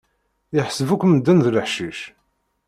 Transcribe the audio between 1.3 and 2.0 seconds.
d leḥcic.